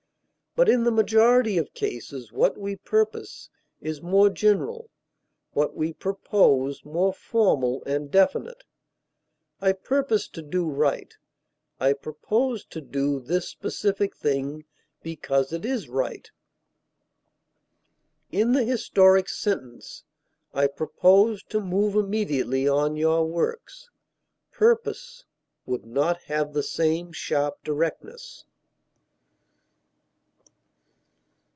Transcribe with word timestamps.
But 0.53 0.67
in 0.67 0.83
the 0.83 0.91
majority 0.91 1.57
of 1.57 1.73
cases 1.73 2.33
what 2.33 2.57
we 2.57 2.75
purpose 2.75 3.49
is 3.79 4.01
more 4.01 4.29
general, 4.29 4.89
what 5.53 5.77
we 5.77 5.93
propose 5.93 6.83
more 6.83 7.13
formal 7.13 7.81
and 7.85 8.11
definite; 8.11 8.65
I 9.61 9.71
purpose 9.71 10.27
to 10.27 10.41
do 10.41 10.69
right; 10.69 11.15
I 11.79 11.93
propose 11.93 12.65
to 12.65 12.81
do 12.81 13.21
this 13.21 13.47
specific 13.47 14.13
thing 14.13 14.65
because 15.01 15.53
it 15.53 15.63
is 15.63 15.87
right. 15.87 16.29
In 18.29 18.51
the 18.51 18.65
historic 18.65 19.29
sentence, 19.29 20.03
"I 20.53 20.67
propose 20.67 21.43
to 21.43 21.61
move 21.61 21.95
immediately 21.95 22.67
on 22.67 22.97
your 22.97 23.25
works," 23.25 23.89
purpose 24.51 25.23
would 25.65 25.85
not 25.85 26.23
have 26.23 26.51
the 26.51 26.61
same 26.63 27.13
sharp 27.13 27.63
directness. 27.63 28.43